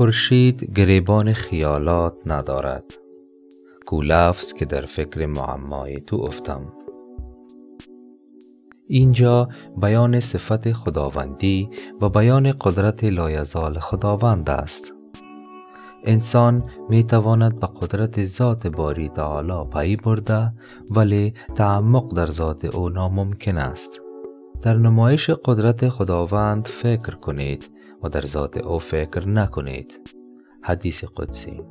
[0.00, 2.84] خورشید گریبان خیالات ندارد.
[3.86, 6.72] کو لفظ که در فکر معمای تو افتم.
[8.86, 11.70] اینجا بیان صفت خداوندی
[12.00, 14.92] و بیان قدرت لایزال خداوند است.
[16.04, 20.52] انسان می تواند به قدرت ذات باری تعالی پی برده
[20.96, 24.00] ولی تعمق در ذات او ناممکن است.
[24.62, 30.10] در نمایش قدرت خداوند فکر کنید و در ذات او فکر نکنید.
[30.62, 31.62] حدیث قدسی.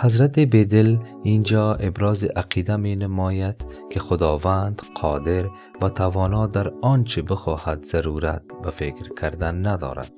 [0.00, 3.56] حضرت بیدل اینجا ابراز عقیده می نماید
[3.90, 5.48] که خداوند قادر
[5.82, 10.12] و توانا در آنچه بخواهد ضرورت و فکر کردن ندارد.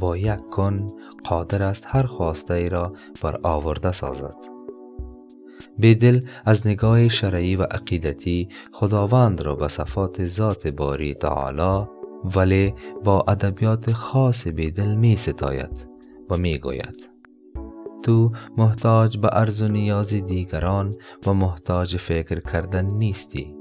[0.00, 0.86] با یک کن
[1.24, 2.92] قادر است هر خواسته ای را
[3.22, 4.36] بر آورده سازد.
[5.78, 11.86] بیدل از نگاه شرعی و عقیدتی خداوند را به صفات ذات باری تعالی
[12.24, 12.74] ولی
[13.04, 15.88] با ادبیات خاص بیدل می ستاید
[16.30, 16.96] و می گوید.
[18.02, 20.92] تو محتاج به عرض و نیاز دیگران
[21.26, 23.54] و محتاج فکر کردن نیستی.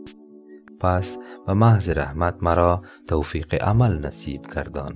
[0.80, 4.94] پس به محض رحمت مرا توفیق عمل نصیب کردان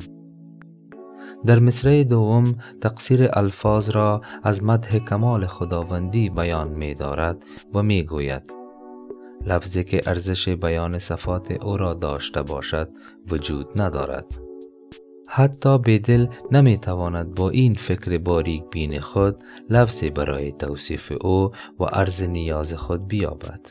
[1.45, 2.43] در مصرع دوم
[2.81, 8.56] تقصیر الفاظ را از مدح کمال خداوندی بیان می دارد و می گوید.
[9.47, 12.89] لفظی که ارزش بیان صفات او را داشته باشد
[13.31, 14.25] وجود ندارد.
[15.27, 21.83] حتی بدل نمی تواند با این فکر باریک بین خود لفظی برای توصیف او و
[21.83, 23.61] عرض نیاز خود بیابد.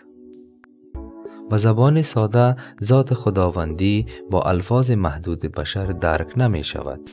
[1.51, 7.11] و زبان ساده ذات خداوندی با الفاظ محدود بشر درک نمی شود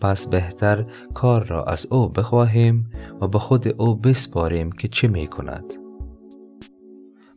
[0.00, 5.26] پس بهتر کار را از او بخواهیم و به خود او بسپاریم که چه می
[5.26, 5.85] کند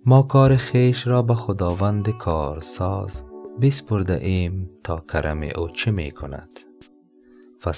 [0.06, 3.24] ما کار خیش را به خداوند کارساز
[3.62, 6.60] بسپرده ایم تا کرم او چه می کند.
[7.66, 7.74] و